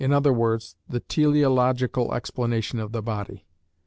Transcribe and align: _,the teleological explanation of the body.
_,the 0.89 0.99
teleological 0.99 2.11
explanation 2.15 2.79
of 2.79 2.91
the 2.91 3.03
body. 3.03 3.45